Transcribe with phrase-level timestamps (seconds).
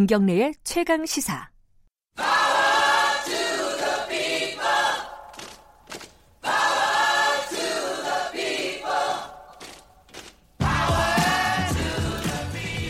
[0.00, 1.50] 김경래의 최강 시사.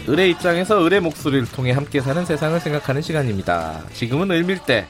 [0.09, 3.83] 을의 입장에서 을의 목소리를 통해 함께 사는 세상을 생각하는 시간입니다.
[3.93, 4.87] 지금은 을밀대.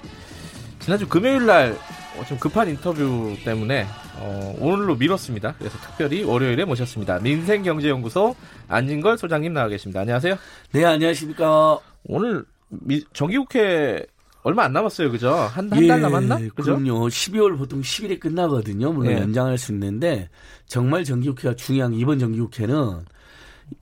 [0.79, 1.75] 지난주 금요일 날
[2.19, 3.87] 어, 좀 급한 인터뷰 때문에
[4.19, 5.55] 어, 오늘로 미뤘습니다.
[5.59, 7.19] 그래서 특별히 월요일에 모셨습니다.
[7.21, 8.37] 민생경제연구소
[8.69, 10.01] 안진걸 소장님 나와 계십니다.
[10.01, 10.37] 안녕하세요.
[10.73, 11.79] 네, 안녕하십니까.
[12.05, 14.07] 오늘 미, 정기국회
[14.43, 15.33] 얼마 안 남았어요, 그죠?
[15.33, 16.39] 한 한달 예, 남았나?
[16.55, 16.79] 그죠?
[16.79, 17.09] 그럼요.
[17.09, 18.93] 12월 보통 10일에 끝나거든요.
[18.93, 19.19] 물론 예.
[19.19, 20.31] 연장할 수 있는데
[20.67, 23.05] 정말 정기국회가 중요한 게 이번 정기국회는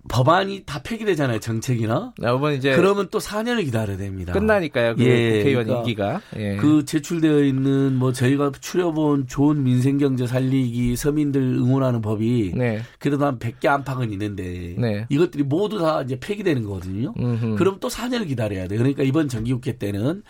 [0.09, 1.39] 법안이 다 폐기되잖아요.
[1.39, 2.13] 정책이나.
[2.19, 4.33] 나 이번 이제 그러면 또 4년을 기다려야 됩니다.
[4.33, 4.97] 끝나니까요.
[4.97, 6.21] 그 예, 국회의원 그러니까 임기가.
[6.37, 6.57] 예.
[6.57, 12.81] 그 제출되어 있는 뭐 저희가 추려본 좋은 민생경제 살리기 서민들 응원하는 법이 네.
[12.99, 15.07] 그래도 한 100개 안팎은 있는데 네.
[15.09, 17.15] 이것들이 모두 다 이제 폐기되는 거거든요.
[17.19, 17.57] 음흠.
[17.57, 18.77] 그럼 또 4년을 기다려야 돼.
[18.77, 20.23] 그러니까 이번 정기국회 때는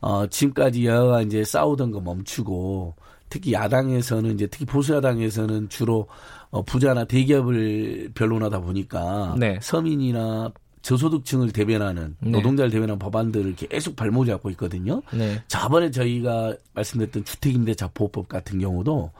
[0.00, 2.96] 어 지금까지 여야가 이제 싸우던 거 멈추고
[3.28, 6.08] 특히 야당에서는 이제 특히 보수 야당에서는 주로
[6.52, 9.58] 어 부자나 대기업을 변론하다 보니까 네.
[9.62, 12.30] 서민이나 저소득층을 대변하는 네.
[12.30, 15.02] 노동자를 대변하는 법안들을 계속 발목 잡고 있거든요.
[15.12, 15.42] 네.
[15.48, 19.10] 저번에 저희가 말씀드렸던 주택임대차 보호법 같은 경우도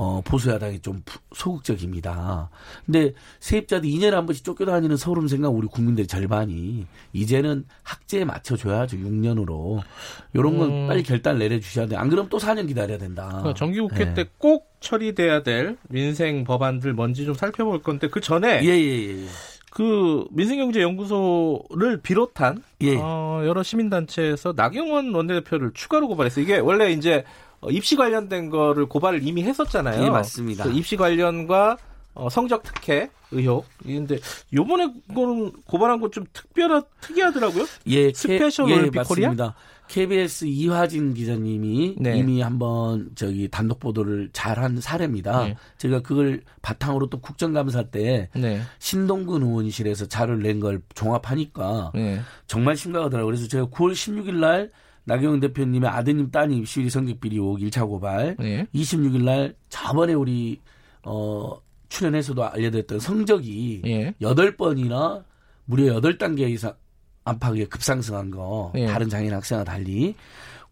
[0.00, 2.50] 어, 보수 야당이 좀 부- 소극적입니다.
[2.86, 8.96] 근데 세입자들 2년에 한 번씩 쫓겨다니는 서울 생각 우리 국민들의 절반이 이제는 학제에 맞춰줘야죠.
[8.96, 9.80] 6년으로.
[10.36, 10.86] 요런 건 음.
[10.86, 11.96] 빨리 결단 내려주셔야 돼.
[11.96, 13.26] 안 그러면 또 4년 기다려야 된다.
[13.28, 14.14] 그러니까 정기국회 예.
[14.14, 19.26] 때꼭 처리돼야 될 민생 법안들 뭔지 좀 살펴볼 건데 그 전에 예, 예, 예.
[19.72, 22.96] 그 민생경제연구소를 비롯한 예.
[23.00, 26.44] 어, 여러 시민단체에서 나경원 원내대표를 추가로 고발했어요.
[26.44, 30.04] 이게 원래 이제 어, 입시 관련된 거를 고발을 이미 했었잖아요.
[30.04, 30.64] 예, 맞습니다.
[30.64, 31.76] 그 입시 관련과
[32.14, 33.66] 어, 성적 특혜 의혹.
[33.82, 34.18] 근데
[34.52, 37.64] 요번에 거는 고발한 건좀 특별하 특이하더라고요.
[37.88, 39.54] 예, 스페셜 올림픽 예, 맞습니다.
[39.88, 42.18] KBS 이화진 기자님이 네.
[42.18, 45.44] 이미 한번 저기 단독 보도를 잘한 사례입니다.
[45.44, 45.56] 네.
[45.78, 48.60] 제가 그걸 바탕으로 또 국정감사 때 네.
[48.80, 52.20] 신동근 의원실에서 자료를 낸 걸 종합하니까 네.
[52.46, 53.26] 정말 심각하더라고요.
[53.32, 54.70] 그래서 제가 9월 16일 날
[55.08, 58.66] 나경원 대표님의 아드님 따님 시위 성적 비리 의혹 1차 고발, 네.
[58.74, 60.60] 26일 날 저번에 우리
[61.02, 61.58] 어
[61.88, 64.14] 출연해서도 알려드렸던 성적이 예.
[64.20, 65.24] 여덟 번이나
[65.64, 66.74] 무려 8단계 이상
[67.24, 68.86] 안팎에 급상승한 거 예.
[68.86, 70.14] 다른 장애인 학생과 달리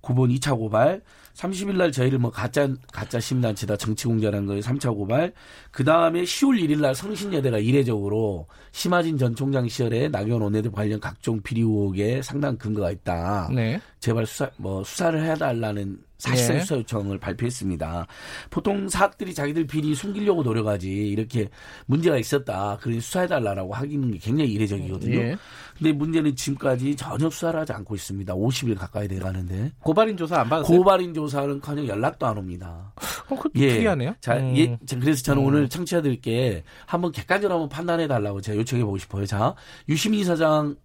[0.02, 1.00] 9번 2차 고발
[1.36, 5.32] 30일 날 저희를 뭐 가짜 가짜 시민단체다 정치공자라는 거에 3차 고발
[5.70, 11.40] 그 다음에 10월 1일 날 성신여대가 이례적으로 심하진 전 총장 시절에 나경원 원내대표 관련 각종
[11.42, 13.50] 비리 의혹에 상당한 근거가 있다.
[13.54, 13.80] 네.
[14.00, 16.60] 제발 수사 뭐 수사를 해 달라는 사실상 예.
[16.60, 18.06] 수사 요청을 발표했습니다.
[18.50, 21.48] 보통 사학들이 자기들 비리 숨기려고 노력하지 이렇게
[21.86, 22.78] 문제가 있었다.
[22.80, 25.16] 그러니 수사해달라고 하기는 게 굉장히 이례적이거든요.
[25.18, 25.36] 예.
[25.76, 28.34] 근데 문제는 지금까지 전혀 수사를 하지 않고 있습니다.
[28.34, 30.78] 50일 가까이 돼가는데 고발인 조사 안 받았어요?
[30.78, 32.92] 고발인 조사 는 커녕 연락도 안 옵니다.
[33.28, 33.74] 어, 그것도 예.
[33.74, 34.14] 특이하네요.
[34.20, 34.56] 자, 음.
[34.56, 39.26] 예, 자, 그래서 저는 오늘 청취자들께 한번 객관적으로 한번 판단해 달라고 제가 요청해 보고 싶어요.
[39.26, 39.54] 자,
[39.88, 40.76] 유시민 사장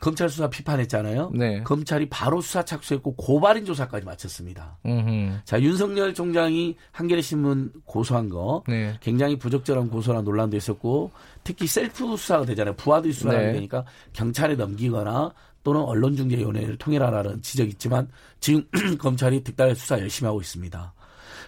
[0.00, 1.30] 검찰 수사 비판했잖아요.
[1.34, 1.62] 네.
[1.62, 4.76] 검찰이 바로 수사 착수했고 고발인 조사까지 마쳤습니다.
[4.84, 5.38] 음흠.
[5.44, 8.98] 자, 윤석열 총장이 한겨레 신문 고소한 거 네.
[9.00, 11.10] 굉장히 부적절한 고소란 논란도 있었고
[11.42, 12.74] 특히 셀프 수사가 되잖아요.
[12.76, 13.52] 부하들이 수사를 네.
[13.52, 15.32] 되니까 경찰에 넘기거나
[15.64, 18.08] 또는 언론중재위원회를 통해라라는 지적이 있지만
[18.38, 18.64] 지금
[18.98, 20.94] 검찰이 득달의 수사 열심히 하고 있습니다.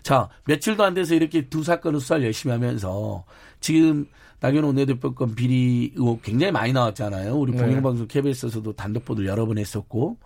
[0.02, 3.24] 자, 며칠도 안 돼서 이렇게 두 사건을 수사를 열심히 하면서
[3.60, 4.06] 지금
[4.40, 7.36] 나경원 원내대표 건 비리 의혹 굉장히 많이 나왔잖아요.
[7.36, 7.58] 우리 네.
[7.58, 10.18] 공영방송 KBS에서도 단독 보도를 여러 번 했었고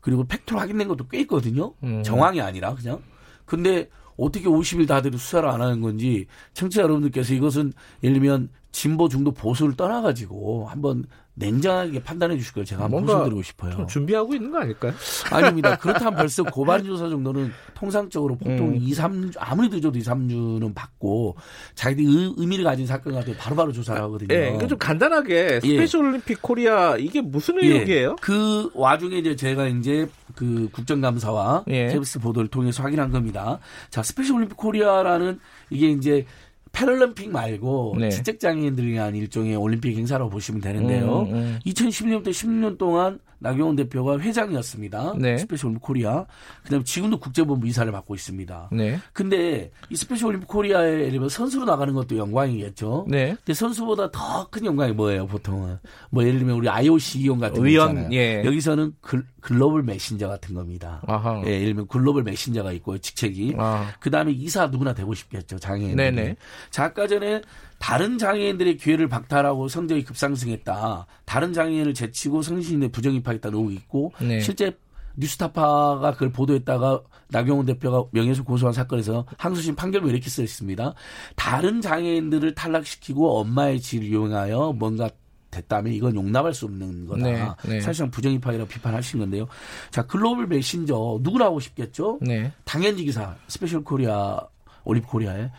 [0.00, 1.74] 그리고 팩트로 확인된 것도 꽤 있거든요.
[1.82, 2.02] 음.
[2.02, 3.02] 정황이 아니라 그냥.
[3.44, 9.32] 근데 어떻게 50일 다들 수사를 안 하는 건지 청취자 여러분들께서 이것은 예를 들면 진보 중도
[9.32, 11.04] 보수를 떠나가지고 한번
[11.40, 13.72] 냉정하게 판단해 주실 걸 제가 한번 호소드리고 싶어요.
[13.72, 14.92] 좀 준비하고 있는 거 아닐까요?
[15.32, 15.76] 아닙니다.
[15.76, 18.76] 그렇다면 벌써 고발 조사 정도는 통상적으로 보통 음.
[18.76, 21.36] 2, 3주, 아무리 늦어도 2, 3주는 받고
[21.74, 24.34] 자기들이 의, 의미를 가진 사건 같은 거 바로바로 조사를 하거든요.
[24.34, 25.68] 예, 그러니까 좀 간단하게 예.
[25.68, 28.16] 스페셜 올림픽 코리아 이게 무슨 의혹이에요?
[28.20, 31.88] 그 와중에 이제 제가 이제 그 국정감사와 예.
[31.88, 33.58] KBS 보도를 통해서 확인한 겁니다.
[33.88, 36.26] 자, 스페셜 올림픽 코리아라는 이게 이제
[36.72, 38.10] 패럴림픽 말고 네.
[38.10, 41.22] 지적장애인들을 위한 일종의 올림픽 행사라고 보시면 되는데요.
[41.22, 41.58] 음, 음.
[41.66, 45.14] 2016년부터 16년 동안 나경원 대표가 회장이었습니다.
[45.18, 45.38] 네.
[45.38, 46.26] 스페셜 올림픽 코리아.
[46.62, 48.68] 그다음에 지금도 국제본부 이사를 맡고 있습니다.
[48.72, 48.98] 네.
[49.14, 53.06] 근데 이 스페셜 올림픽 코리아에 예를 들면 선수로 나가는 것도 영광이겠죠.
[53.08, 53.34] 네.
[53.36, 55.78] 근데 선수보다 더 큰 영광이 뭐예요, 보통은?
[56.10, 58.12] 뭐 예를 들면 우리 IOC 위원 같은 거 위원, 있잖아요.
[58.12, 58.42] 예.
[58.44, 61.00] 여기서는 글, 글로벌 메신저 같은 겁니다.
[61.06, 61.42] 아하.
[61.46, 63.54] 예, 예를 들면 글로벌 메신저가 있고 직책이.
[63.58, 63.92] 아.
[64.00, 65.96] 그다음에 이사 누구나 되고 싶겠죠, 장애인.
[65.96, 66.36] 네네.
[66.70, 67.42] 자, 아까 전에
[67.78, 71.06] 다른 장애인들의 기회를 박탈하고 성적이 급상승했다.
[71.24, 74.40] 다른 장애인을 제치고 성신여대에 부정입학했다 의혹이 있고 네.
[74.40, 74.76] 실제
[75.16, 80.94] 뉴스타파가 그걸 보도했다가 나경원 대표가 명예훼손 고소한 사건에서 항소심 판결문 이렇게 써 있습니다.
[81.36, 85.10] 다른 장애인들을 탈락시키고 엄마의 지위를 이용하여 뭔가
[85.50, 87.22] 됐다면 이건 용납할 수 없는 거다.
[87.22, 87.80] 네, 네.
[87.80, 89.48] 사실상 부정입학이라고 비판할 수 있는 건데요.
[89.90, 92.18] 자, 글로벌 메신저 누구나 하고 싶겠죠?
[92.22, 92.52] 네.
[92.64, 94.40] 당연직 이사 스페셜 코리아
[94.84, 95.50] 올림픽 코리아에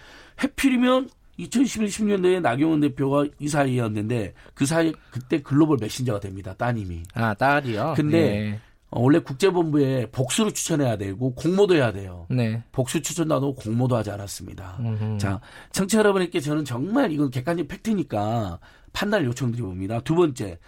[0.42, 6.54] 해필이면 2011, 16년도에 나경원 대표가 이사이었는데 그 사이 그때 글로벌 메신저가 됩니다.
[6.54, 7.04] 따님이.
[7.14, 7.94] 아, 딸이요?
[7.96, 12.26] 근데 어, 원래 국제본부에 복수를 추천해야 되고 공모도 해야 돼요.
[12.30, 12.50] 네.
[12.50, 12.64] 네.
[12.72, 14.78] 복수 추천도 안 하고 공모도 하지 않았습니다.
[14.80, 15.18] 음흠.
[15.18, 15.40] 자,
[15.72, 18.60] 청취자 여러분께 저는 정말 이건 객관적 팩트니까
[18.92, 20.02] 판단을 요청드려봅니다.
[20.02, 20.60] 두 번째,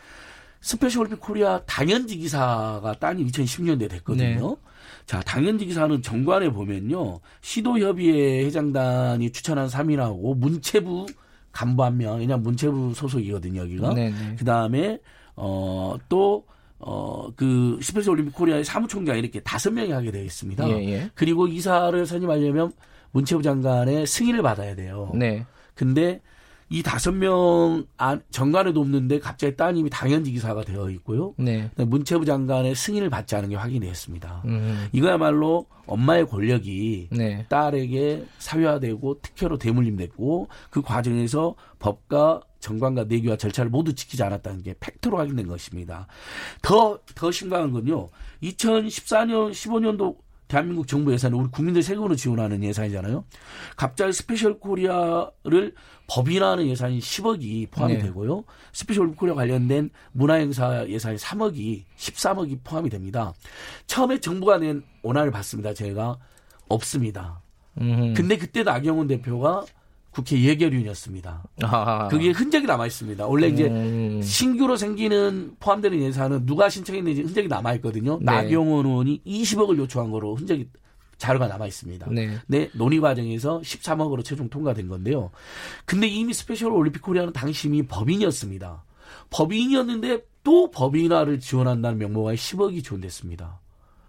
[0.62, 4.50] 스페셜 올림픽 코리아 당연직 이사가 따님 2010년대에 됐거든요.
[4.50, 4.56] 네.
[5.06, 7.20] 자, 당연직 이사는 정관에 보면요.
[7.42, 11.08] 시도협의회 회장단이 추천한 3인하고 문체부
[11.52, 13.94] 간부 한 명, 왜냐면 문체부 소속이거든요, 여기가.
[13.94, 14.36] 네, 네.
[14.38, 15.00] 그 다음에,
[15.36, 16.46] 어, 또,
[16.86, 20.68] 어, 그, 스페셜 올림픽 코리아의 사무총장 이렇게 다섯 명이 하게 되어 있습니다.
[20.70, 21.10] 예, 예.
[21.16, 22.72] 그리고 이사를 선임하려면
[23.12, 25.12] 문체부 장관의 승인을 받아야 돼요.
[25.16, 25.46] 네.
[25.76, 26.22] 근데
[26.70, 31.36] 이 다섯 명 안- 정관에도 없는데 갑자기 따님이 당연직 이사가 되어 있고요.
[31.38, 31.70] 네.
[31.76, 34.42] 문체부 장관의 승인을 받지 않은 게 확인됐습니다.
[34.46, 34.88] 음.
[34.92, 37.46] 이거야말로 엄마의 권력이 네.
[37.50, 45.18] 딸에게 사유화되고 특혜로 대물림됐고 그 과정에서 법과 정관과 내규와 절차를 모두 지키지 않았다는 게 팩트로
[45.18, 46.08] 확인된 것입니다.
[46.62, 48.08] 더, 더 심각한 건요.
[48.42, 50.16] 2014년, 15년도
[50.48, 53.26] 대한민국 정부 예산은 우리 국민들 세금으로 지원하는 예산이잖아요.
[53.76, 55.74] 갑자기 스페셜 코리아를
[56.08, 58.00] 법인화하는 예산이 10억이 포함이 네.
[58.04, 58.44] 되고요.
[58.72, 63.34] 스페셜 코리아 관련된 문화행사 예산이 3억이 13억이 포함이 됩니다.
[63.88, 65.74] 처음에 정부가 낸 원안을 봤습니다.
[65.74, 66.18] 제가
[66.70, 67.42] 없습니다.
[67.82, 68.14] 음.
[68.14, 69.66] 근데 그때 나경원 대표가
[70.14, 71.44] 국회 예결위원이었습니다.
[71.64, 72.08] 아.
[72.08, 73.26] 그게 흔적이 남아 있습니다.
[73.26, 74.22] 원래 이제 음.
[74.22, 78.20] 신규로 생기는 포함되는 예산은 누가 신청했는지 흔적이 남아 있거든요.
[78.20, 78.26] 네.
[78.26, 80.70] 나경원 의원이 20억을 요청한 거로 흔적이
[81.18, 82.08] 자료가 남아 있습니다.
[82.12, 82.38] 네.
[82.48, 85.32] 네, 논의 과정에서 13억으로 최종 통과된 건데요.
[85.86, 88.84] 근데 이미 스페셜 올림픽 코리아는 당시 이미 법인이었습니다.
[89.32, 93.60] 법인이었는데 또 법인화를 지원한다는 명목하에 10억이 지원됐습니다.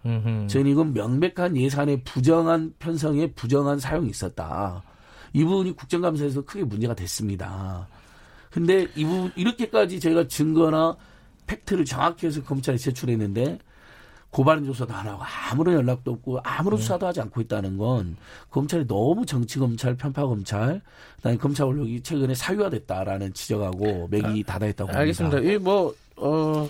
[0.05, 0.47] 음흠.
[0.47, 4.83] 저는 이건 명백한 예산의 부정한 편성에 부정한 사용이 있었다.
[5.35, 7.87] 이 부분이 국정감사에서 크게 문제가 됐습니다.
[8.49, 10.95] 근데 이 부분, 이렇게까지 저희가 증거나
[11.45, 13.59] 팩트를 정확히 해서 검찰에 제출했는데
[14.29, 15.21] 고발인 조사도 안 하고
[15.51, 18.15] 아무런 연락도 없고 아무런 수사도 하지 않고 있다는 건
[18.49, 20.81] 검찰이 너무 정치 검찰, 편파 검찰,
[21.17, 24.99] 그다음에 검찰 권력이 최근에 사유화됐다라는 지적하고 맥이 닫아있다고 봅니다.
[24.99, 25.39] 알겠습니다.
[25.39, 26.69] 이 뭐, 어,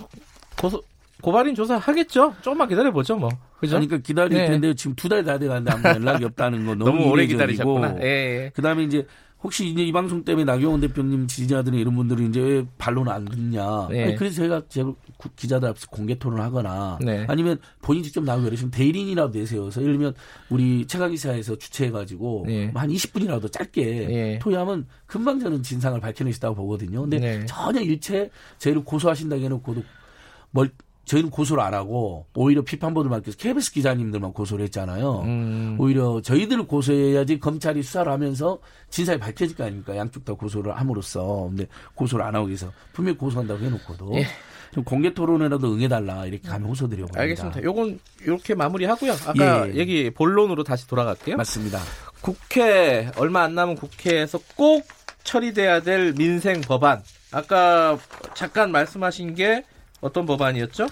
[0.60, 0.82] 고소,
[1.22, 2.34] 고발인 조사 하겠죠?
[2.42, 3.28] 조금만 기다려 보죠, 뭐.
[3.60, 3.76] 그죠?
[3.76, 4.46] 그러니까 기다릴 네.
[4.48, 7.96] 텐데 지금 두 달 다 돼가는데 아무 연락이 없다는 건 너무, 너무 오래 기다리셨구나.
[8.02, 8.50] 예, 예.
[8.54, 9.06] 그다음에 이제
[9.42, 13.88] 혹시 이제 이 방송 때문에 나경원 대표님 지지자들이 이런 분들이 이제 왜 반론 안 듣냐.
[13.90, 14.04] 네.
[14.04, 17.24] 아니, 그래서 제가 제 구- 기자들 앞에서 공개 토론을 하거나 네.
[17.28, 20.14] 아니면 본인 직접 나오고 그러시면 대리인이라도 내세워서 예를 들면
[20.50, 22.66] 우리 최강기사에서 주최해가지고 네.
[22.68, 24.38] 뭐한 20분이라도 짧게 예.
[24.40, 26.00] 토의하면 금방 저는 진상을
[26.30, 27.02] 있다고 보거든요.
[27.02, 27.44] 근데 네.
[27.46, 29.82] 전혀 일체 저희를 고소하신다고 해놓고도
[30.50, 30.70] 뭘
[31.06, 35.20] 저희는 고소를 안 하고 오히려 비판보도를 맡겨서 KBS 기자님들만 고소를 했잖아요.
[35.20, 35.76] 음.
[35.78, 38.58] 오히려 저희들을 고소해야지 검찰이 수사를 하면서
[38.90, 39.96] 진상이 밝혀질 거 아닙니까?
[39.96, 41.46] 양쪽 다 고소를 함으로써.
[41.48, 44.26] 근데 고소를 안 하고 계서 분명히 고소한다고 해놓고도 예.
[44.72, 47.20] 좀 공개 토론에라도 응해달라 이렇게 가면 호소드려봅니다.
[47.20, 47.62] 알겠습니다.
[47.62, 49.12] 요건 이렇게 마무리하고요.
[49.26, 49.74] 아까 예.
[49.76, 51.36] 얘기 본론으로 다시 돌아갈게요.
[51.36, 51.78] 맞습니다.
[52.20, 54.84] 국회 얼마 안 남은 국회에서 꼭
[55.22, 57.00] 처리돼야 될 민생 법안.
[57.30, 57.96] 아까
[58.34, 59.62] 잠깐 말씀하신 게
[60.00, 60.86] 어떤 법안이었죠?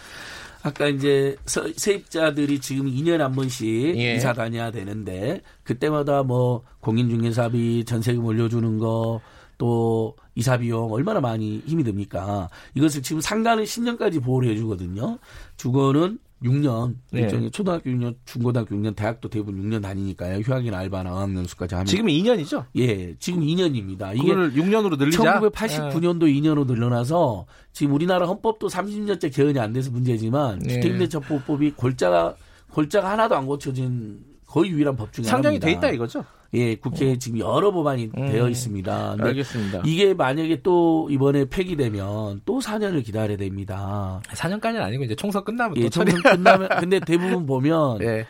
[0.63, 4.15] 아까 이제 서- 세입자들이 지금 2년에 한 번씩 예.
[4.17, 9.21] 이사 다녀야 되는데 그때마다 뭐 공인중개사비 전세금 올려주는 거
[9.57, 12.49] 또 이사 비용 얼마나 많이 힘이 듭니까?
[12.75, 15.21] 이것을 지금 상가는 10년까지 보호를 해주거든요.
[15.57, 17.21] 주거는 6년, 네.
[17.23, 20.41] 일종의 초등학교 6년, 중고등학교 6년, 대학도 대부분 6년 다니니까요.
[20.41, 22.67] 휴학이나 알바나 어학연수까지 하면 지금 2년이죠?
[22.77, 24.15] 예, 지금 2년입니다.
[24.15, 25.41] 이게 이걸 6년으로 늘리자.
[25.41, 30.75] 1989년도 2년으로 늘어나서 지금 우리나라 헌법도 30년째 개헌이 안 돼서 문제지만 네.
[30.75, 32.35] 주택임대차보호법이 골자가
[32.71, 35.67] 골자가 하나도 안 고쳐진 거의 유일한 법 중에 상정이 하나입니다.
[35.67, 36.25] 돼 있다 이거죠?
[36.55, 38.29] 예, 국회에 지금 여러 법안이 음.
[38.29, 39.17] 되어 있습니다.
[39.21, 39.83] 알겠습니다.
[39.85, 44.21] 이게 만약에 또 이번에 폐기되면 또 4년을 기다려야 됩니다.
[44.29, 45.89] 4년까지는 아니고 이제 총선 끝나면 예.
[45.89, 48.27] 총선 끝나면 근데 대부분 보면 예.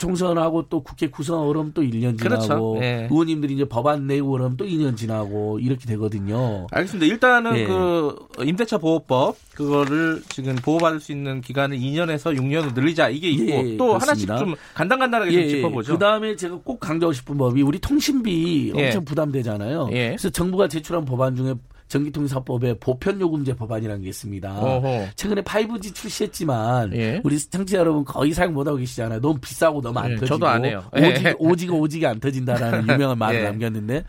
[0.00, 2.78] 총선하고 또 국회 구성 어려면 또 1년 지나고 그렇죠.
[2.82, 3.06] 예.
[3.10, 6.66] 의원님들이 이제 법안 내고 그러면 또 2년 지나고 이렇게 되거든요.
[6.72, 7.06] 알겠습니다.
[7.06, 7.66] 일단은 예.
[7.66, 13.76] 그 임대차 보호법 그거를 지금 보호받을 수 있는 기간을 2년에서 6년으로 늘리자 이게 있고 예,
[13.76, 14.34] 또 그렇습니다.
[14.34, 15.92] 하나씩 좀 간단간단하게 좀 짚어보죠.
[15.92, 18.86] 그 다음에 제가 꼭 강조하고 싶은 법이 우리 통신비 예.
[18.86, 19.90] 엄청 부담되잖아요.
[19.92, 20.08] 예.
[20.08, 21.54] 그래서 정부가 제출한 법안 중에
[21.90, 24.58] 전기통신사법에 보편요금제 법안이라는 게 있습니다.
[24.60, 25.08] 어허.
[25.16, 27.20] 최근에 5G 출시했지만 예.
[27.24, 29.20] 우리 청취자 여러분 거의 사용 못하고 계시잖아요.
[29.20, 30.84] 너무 비싸고 너무 안 예, 터지고 저도 안 해요.
[30.96, 31.34] 예.
[31.38, 33.44] 오지가 오지게 안 터진다라는 유명한 말을 예.
[33.44, 34.04] 남겼는데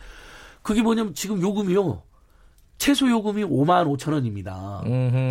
[0.62, 2.02] 그게 뭐냐면 지금 요금이요.
[2.78, 4.82] 최소 요금이 5만 5천 원입니다.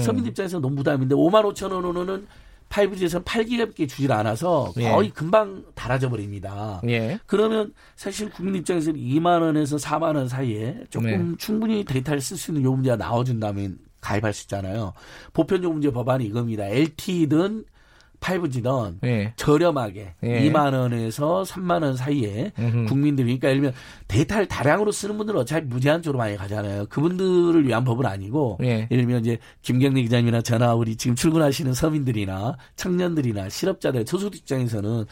[0.01, 2.27] 서민 입장에서 너무 부담인데 5만 5천 원으로는
[2.71, 4.89] 5G에서는 8기가밖에 주질 않아서 예.
[4.89, 6.81] 거의 금방 달아져 버립니다.
[6.87, 7.19] 예.
[7.27, 11.35] 그러면 사실 국민 입장에서는 2만 원에서 4만 원 사이에 조금 네.
[11.37, 14.93] 충분히 데이터를 쓸 수 있는 요금제가 나와준다면 가입할 수 있잖아요.
[15.33, 16.65] 보편 요금제 법안이 이겁니다.
[16.65, 17.65] LTE든
[18.21, 19.33] 5G든 예.
[19.35, 20.49] 저렴하게 예.
[20.49, 22.85] 2만 원에서 3만 원 사이에 음흠.
[22.85, 23.73] 국민들이 그러니까 예를 들면
[24.07, 26.85] 데이터를 다량으로 쓰는 분들은 어차피 무제한적으로 많이 가잖아요.
[26.87, 28.87] 그분들을 위한 법은 아니고 예.
[28.91, 35.05] 예를 들면 이제 김경래 기자님이나 저나 우리 지금 출근하시는 서민들이나 청년들이나 실업자들 저소득 입장에서는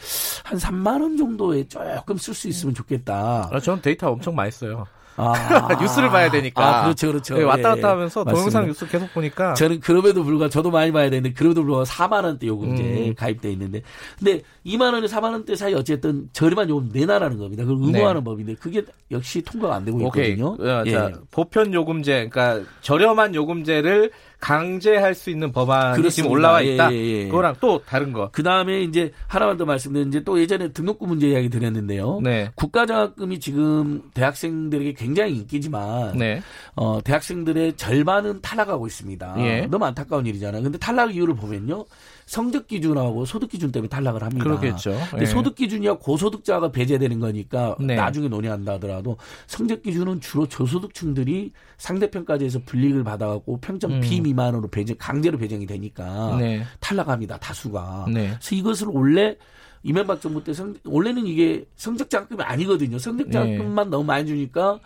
[0.44, 3.50] 한 3만 원 정도에 조금 쓸 수 있으면 좋겠다.
[3.52, 4.86] 아, 저는 데이터 엄청 많이 써요.
[5.20, 6.80] 아, 뉴스를 봐야 되니까.
[6.80, 7.38] 아, 그렇죠, 그렇죠.
[7.40, 8.32] 예, 왔다 예, 갔다 하면서 맞습니다.
[8.34, 12.48] 동영상 뉴스 계속 보니까 저는 그럼에도 불구하고 저도 많이 봐야 되는데 그럼에도 불구하고 4만 원대
[12.48, 13.16] 요금제 음.
[13.16, 13.82] 가입돼 있는데
[14.18, 17.64] 근데 2만 원에 4만 원대 사이 어쨌든 저렴한 요금 내놔라는 겁니다.
[17.66, 20.06] 그걸 의무화하는 법인데 그게 역시 통과가 안 되고 네.
[20.06, 20.30] 오케이.
[20.32, 20.56] 있거든요.
[20.60, 20.92] 어, 예.
[20.92, 26.32] 자, 보편 요금제, 그러니까 저렴한 요금제를 강제할 수 있는 법안이 지금 그렇습니다.
[26.32, 26.94] 올라와 예, 있다.
[26.94, 27.26] 예, 예.
[27.26, 28.30] 그거랑 또 다른 거.
[28.32, 32.22] 그 다음에 이제 하나만 더 말씀드리면 이제 또 예전에 등록금 문제 이야기 드렸는데요.
[32.24, 32.50] 네.
[32.56, 36.42] 국가장학금이 지금 대학생들에게 굉장히 인기지만 네.
[36.76, 39.36] 어, 대학생들의 절반은 탈락하고 있습니다.
[39.40, 39.68] 예.
[39.68, 40.64] 너무 안타까운 일이잖아요.
[40.64, 41.86] 근데 탈락 이유를 보면요.
[42.26, 44.44] 성적 기준하고 소득 기준 때문에 탈락을 합니다.
[44.44, 44.96] 그러겠죠.
[45.10, 45.26] 근데 예.
[45.26, 47.96] 소득 기준이야 고소득자가 배제되는 거니까 네.
[47.96, 49.18] 나중에 논의한다 하더라도
[49.48, 54.00] 성적 기준은 주로 저소득층들이 상대평가제에서 불이익을 받아갖고 평점 음.
[54.02, 56.64] B 미만으로 배제 강제로 배정이 되니까 네.
[56.80, 58.08] 탈락합니다 다수가.
[58.14, 58.30] 네.
[58.30, 59.36] 그래서 이것을 원래
[59.84, 63.00] 이명박 정부 때 성, 원래는 이게 성적 장학금이 아니거든요.
[63.00, 63.32] 성적 네.
[63.32, 64.80] 장학금만 너무 많이 주니까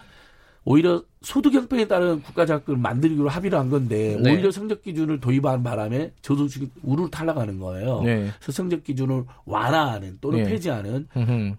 [0.65, 4.31] 오히려 소득 형평에 따른 국가 장학금을 만들기로 합의를 한 건데 네.
[4.31, 8.01] 오히려 성적 기준을 도입한 바람에 저소득이 우르르 탈락하는 거예요.
[8.01, 8.29] 네.
[8.39, 10.49] 그래서 성적 기준을 완화하는 또는 네.
[10.49, 11.07] 폐지하는.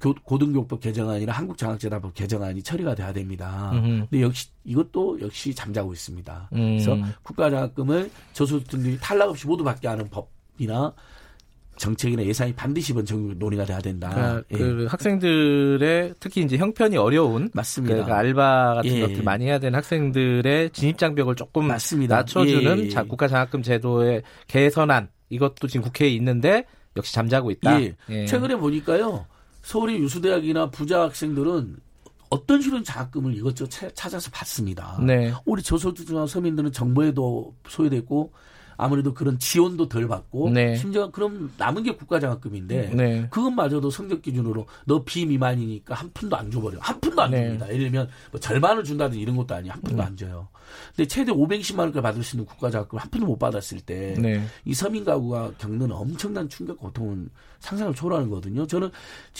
[0.01, 3.73] 교- 고등교육법 개정안이나 한국장학재단법 개정안이 처리가 돼야 됩니다.
[3.75, 4.07] 음흠.
[4.11, 6.49] 근데 역시 이것도 역시 잠자고 있습니다.
[6.53, 6.57] 음.
[6.79, 10.93] 그래서 국가 장학금을 저소득층들이 탈락 없이 모두 받게 하는 법이나
[11.77, 14.11] 정책이나 예산이 반드시 이번 정부 논의가 돼야 된다.
[14.11, 14.57] 그러니까 예.
[14.59, 17.95] 그 학생들의 특히 이제 형편이 어려운 맞습니다.
[17.95, 19.01] 그러니까 알바 같은 예.
[19.01, 22.17] 것들 많이 해야 되는 학생들의 진입 장벽을 조금 맞습니다.
[22.17, 26.65] 낮춰주는 예, 국가 장학금 제도의 개선안 이것도 지금 국회에 있는데
[26.97, 27.81] 역시 잠자고 있다.
[27.83, 27.97] 예.
[28.11, 28.27] 예.
[28.27, 29.27] 최근에 보니까요.
[29.63, 31.77] 서울의 유수대학이나 부자 학생들은
[32.31, 34.99] 어떤 식으로 장학금을 이것저것 차- 찾아서 받습니다.
[35.05, 35.33] 네.
[35.45, 38.33] 우리 저소득층 서민들은 정부에도 소외됐고
[38.77, 40.77] 아무래도 그런 지원도 덜 받고 네.
[40.77, 43.29] 심지어 그럼 남은 게 국가장학금인데 네.
[43.31, 47.39] 그것마저도 성적 기준으로 너 비미만이니까 한 푼도 안 줘버려 한 푼도 안 네.
[47.39, 47.45] 음.
[47.45, 47.69] 줍니다.
[47.69, 50.49] 예를 들면 뭐 절반을 준다든지 이런 것도 아니에요 한 푼도 안 줘요.
[50.97, 54.45] 근데 최대 520만 원까지 받을 수 있는 국가장학금 한 푼도 못 받았을 때 네.
[54.65, 57.29] 이 서민 가구가 겪는 엄청난 충격 고통은
[57.61, 58.67] 상상을 초월하는 거거든요.
[58.67, 58.91] 저는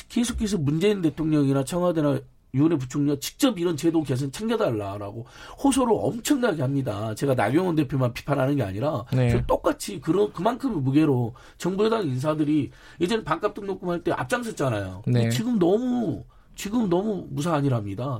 [0.09, 2.21] 계속해서 문재인 대통령이나 청와대나
[2.55, 5.27] 유은혜 부총리가 직접 이런 제도 개선 챙겨달라라고
[5.63, 7.15] 호소를 엄청나게 합니다.
[7.15, 9.31] 제가 나경원 대표만 비판하는 게 아니라 네.
[9.31, 12.71] 저 똑같이 그런 그만큼의 무게로 정부 여당 인사들이
[13.01, 15.03] 예전에 반값 등록금 할 때 앞장섰잖아요.
[15.07, 15.31] 네.
[15.31, 16.25] 지금 너무
[16.57, 17.27] 지금 너무.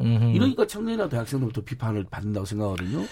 [0.01, 0.35] 음흠.
[0.35, 3.05] 이러니까 청년이나 대학생들부터 비판을 받는다고 생각하거든요.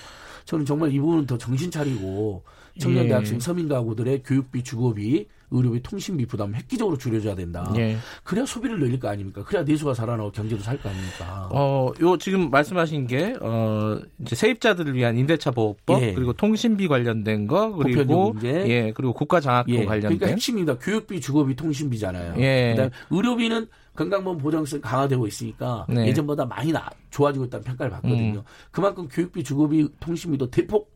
[0.44, 2.42] 저는 정말 이 부분은 더 정신 차리고
[2.80, 3.08] 청년 예.
[3.08, 7.72] 대학생 서민 가구들의 교육비, 주거비, 의료비, 통신비 부담 획기적으로 줄여줘야 된다.
[7.76, 7.96] 예.
[8.24, 9.44] 그래야 소비를 늘릴 거 아닙니까?
[9.44, 11.48] 그래야 내수가 살아나고 경제도 살 거 아닙니까?
[11.52, 16.14] 어, 요 지금 말씀하신 게 어, 이제 세입자들을 위한 임대차 보호법 예.
[16.14, 18.34] 그리고 통신비 관련된 거 그리고.
[18.42, 20.78] 예, 그리고 국가 장학금 예, 관련된 그러니까 핵심입니다.
[20.78, 22.34] 교육비, 주거비, 통신비잖아요.
[22.38, 22.70] 예.
[22.70, 26.06] 그다음에 의료비는 건강보험 보장성 강화되고 있으니까 네.
[26.06, 28.38] 예전보다 많이 나, 좋아지고 있다는 평가를 받거든요.
[28.38, 28.42] 음.
[28.70, 30.90] 그만큼 교육비, 주거비, 통신비도 대폭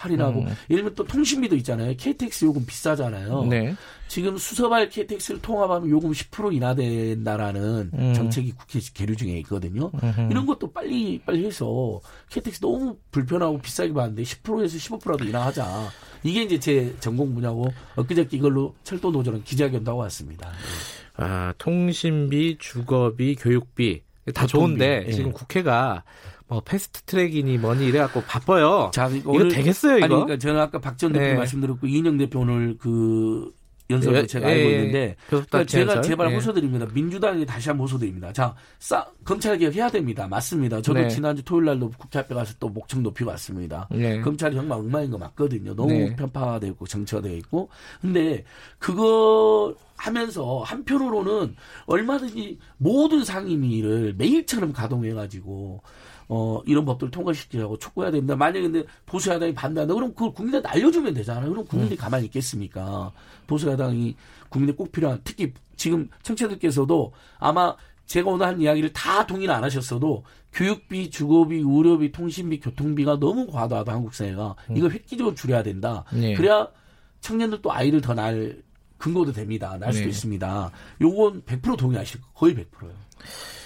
[0.00, 0.46] 할인하고 음.
[0.70, 1.94] 예를 들면 또 통신비도 있잖아요.
[1.96, 3.44] KTX 요금 비싸잖아요.
[3.44, 3.74] 네.
[4.08, 8.14] 지금 수서발 KTX를 통합하면 요금 10% 인하된다라는 음.
[8.14, 9.90] 정책이 국회 계류 중에 있거든요.
[10.02, 10.28] 음흠.
[10.30, 15.90] 이런 것도 빨리 빨리 해서 KTX 너무 불편하고 비싸게 받는데 10%에서 15%라도 인하하자.
[16.22, 20.48] 이게 이제 제 전공 분야고 엊그저께 이걸로 철도 노조는 기자회견도 하고 왔습니다.
[20.48, 21.22] 예.
[21.22, 24.02] 아, 통신비, 주거비, 교육비
[24.34, 24.48] 다 교통비.
[24.48, 25.12] 좋은데 예.
[25.12, 26.02] 지금 국회가
[26.50, 28.90] 뭐 패스트 트랙이니 뭐니 이래갖고 바빠요.
[28.92, 30.04] 자, 이거 오늘 되겠어요 이거?
[30.04, 31.34] 아니 그러니까 저는 아까 박전 대표 네.
[31.34, 33.52] 말씀드렸고 이인영 대표 오늘 그
[33.88, 34.74] 연설도 예, 제가 예, 알고 예.
[34.76, 36.02] 있는데 교섭단체 그러니까 제가?
[36.02, 36.34] 제발 예.
[36.34, 36.86] 호소드립니다.
[36.92, 38.32] 민주당이 다시 한번 호소드립니다.
[38.32, 40.26] 자, 싸, 검찰 개혁 해야 됩니다.
[40.28, 40.80] 맞습니다.
[40.80, 41.08] 저도 네.
[41.08, 43.88] 지난주 토요일 날도 국회 앞에 가서 또 목청 높이고 왔습니다.
[43.90, 44.20] 네.
[44.20, 45.74] 검찰이 정말 엉망인 거 맞거든요.
[45.74, 46.16] 너무 네.
[46.16, 47.68] 편파되어 있고 정치화되어 있고.
[48.00, 48.44] 근데
[48.78, 55.82] 그거 하면서 한편으로는 얼마든지 모든 상임위를 매일처럼 가동해가지고
[56.28, 58.34] 어 이런 법들을 통과시키라고 촉구해야 됩니다.
[58.34, 61.50] 만약에 근데 보수 야당이 반대한다 그럼 그걸 국민한테 알려주면 되잖아요.
[61.50, 63.12] 그럼 국민들이 가만히 있겠습니까?
[63.46, 64.16] 보수 야당이
[64.48, 67.76] 국민에 꼭 필요한 특히 지금 청취자들께서도 아마
[68.06, 73.92] 제가 오늘 한 이야기를 다 동의는 안 하셨어도 교육비, 주거비, 의료비, 통신비, 교통비가 너무 과도하다
[73.92, 76.04] 한국 사회가 이거 획기적으로 줄여야 된다.
[76.12, 76.34] 네.
[76.34, 76.68] 그래야
[77.20, 78.62] 청년들 또 아이를 더 낳을
[79.00, 79.76] 근거도 됩니다.
[79.80, 80.10] 낳을 수도 네.
[80.10, 80.70] 있습니다.
[81.00, 82.92] 요건 100% 동의하실 거 거의 100%예요.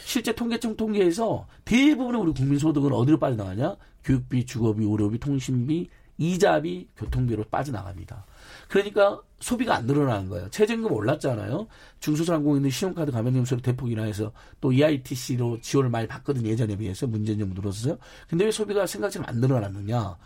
[0.06, 3.76] 실제 통계청 통계에서 대부분의 우리 국민 소득은 어디로 빠져나가냐?
[4.04, 5.88] 교육비, 주거비, 의료비, 통신비,
[6.18, 8.24] 이자비, 교통비로 빠져나갑니다.
[8.68, 10.48] 그러니까 소비가 안 늘어나는 거예요.
[10.50, 11.66] 최저임금 올랐잖아요.
[11.98, 16.48] 중소상공인들 신용카드 가맹점수를 대폭 인하해서 또 EITC로 지원을 많이 받거든요.
[16.48, 17.98] 예전에 비해서 문재인 정부 들어서요.
[18.28, 20.16] 근데 왜 소비가 생각처럼 안 늘어났느냐?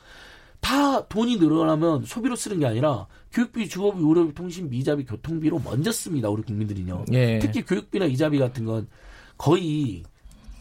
[0.61, 6.29] 다 돈이 늘어나면 소비로 쓰는 게 아니라 교육비, 주거비, 의료비, 통신비, 이자비, 교통비로 먼저 씁니다.
[6.29, 7.05] 우리 국민들이요.
[7.13, 7.39] 예.
[7.39, 8.89] 특히 교육비나 이자비 같은 건
[9.37, 10.03] 거의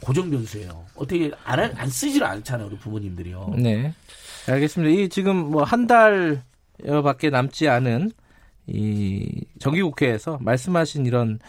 [0.01, 0.85] 고정 변수예요.
[0.95, 2.67] 어떻게 안, 할- 안 쓰지를 않잖아요.
[2.67, 3.55] 우리 부모님들이요.
[3.57, 3.93] 네.
[4.47, 5.01] 알겠습니다.
[5.01, 8.11] 이 지금 뭐 한 달밖에 남지 않은
[8.67, 11.39] 이 정기국회에서 말씀하신 이런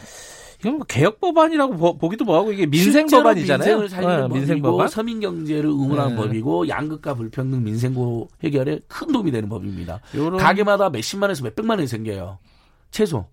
[0.61, 3.79] 이건 뭐 개혁 법안이라고 보, 보기도 뭐하고 이게 민생 법안이잖아요.
[3.79, 4.88] 민생을 살리는 어, 민생 법안.
[4.88, 6.23] 서민 경제를 응원하는 네.
[6.23, 10.00] 법이고 양극화 불평등 민생고 해결에 큰 도움이 되는 법입니다.
[10.15, 12.38] 요런 가게마다 몇십만 에서 몇백만 원이 생겨요.
[12.91, 13.27] 최소.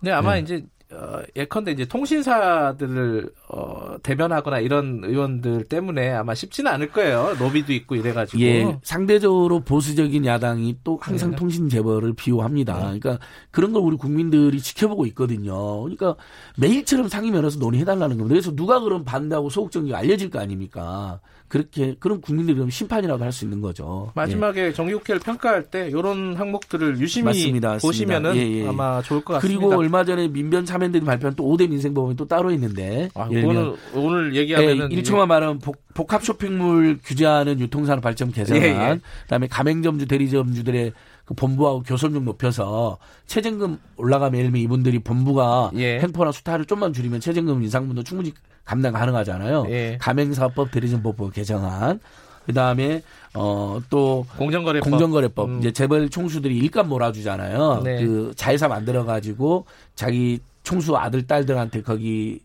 [0.00, 0.40] 네, 아마 네.
[0.40, 7.36] 이제 어, 예컨대 이제 통신사들을 어, 대변하거나 이런 의원들 때문에 아마 쉽지는 않을 거예요.
[7.38, 8.42] 로비도 있고 이래가지고.
[8.42, 11.36] 예, 상대적으로 보수적인 야당이 또 항상 네.
[11.36, 12.76] 통신 재벌을 비호합니다.
[12.78, 13.18] 그러니까
[13.50, 15.82] 그런 걸 우리 국민들이 지켜보고 있거든요.
[15.82, 16.16] 그러니까
[16.56, 18.28] 매일처럼 상임위 열어서 논의해달라는 겁니다.
[18.28, 21.20] 그래서 누가 그럼 반대하고 소극적인 게 알려질 거 아닙니까?
[21.48, 24.06] 그렇게 그럼 국민들이 그럼 심판이라도 할 수 있는 거죠.
[24.08, 24.12] 예.
[24.14, 27.76] 마지막에 정기국회를 평가할 때 이런 항목들을 유심히 맞습니다.
[27.78, 28.36] 보시면은.
[28.36, 28.68] 예, 예.
[28.68, 29.60] 아마 좋을 것 같습니다.
[29.60, 33.76] 그리고 얼마 전에 민변 참여연들이 발표한 또 5대 민생법안이 또 따로 있는데 아, 예를 그거는
[33.94, 39.00] 오늘 예, 얘기하면은 일초만 말하면 복, 합 쇼핑몰 규제하는 유통산업 발전 개선안, 예, 예.
[39.24, 40.92] 그다음에 가맹점주 대리점주들의
[41.24, 46.00] 그 본부하고 교섭력 높여서 최저임금 올라가면 예를 들면 이분들이 본부가 예.
[46.00, 48.32] 횡포나 수타를 좀만 줄이면 최저임금 인상분도 충분히
[48.64, 49.66] 감당 가능하잖아요.
[49.68, 49.98] 예.
[50.00, 52.00] 가맹사업법 대리점법 개정안,
[52.46, 53.02] 그다음에
[53.34, 55.58] 어또 공정거래법 공정거래법 음.
[55.60, 57.82] 이제 재벌 총수들이 일감 몰아주잖아요.
[57.84, 58.04] 네.
[58.04, 62.40] 그 자회사 만들어 가지고 자기 총수 아들 딸들한테 거기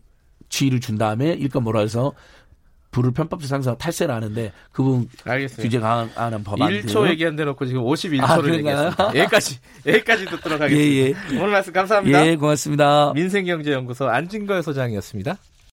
[0.48, 2.12] 지위를 준 다음에 일감 몰아서
[2.90, 5.62] 불을 편법적 상사 탈세를 하는데 그 알겠습니다.
[5.62, 8.54] 규제 강화하는 법안들 1초 얘기한 데 놓고 지금 51초를 아?
[8.54, 9.06] 얘기했습니다.
[9.14, 10.74] 여기까지 여기까지 듣도록 하겠습니다.
[10.74, 12.26] 예 예 오늘 말씀 감사합니다.
[12.26, 13.12] 예, 고맙습니다.
[13.14, 15.36] 민생경제연구소 안진걸 소장이었습니다.